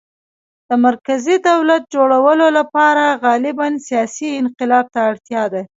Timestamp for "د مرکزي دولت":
0.67-1.83